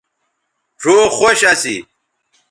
ڙھؤ 0.81 0.99
خوش 1.17 1.39
اسی 1.51 1.75